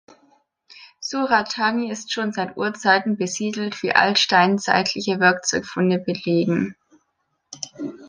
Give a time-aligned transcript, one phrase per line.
[0.99, 6.75] Surat Thani ist schon seit Urzeiten besiedelt, wie altsteinzeitliche Werkzeugfunde belegen.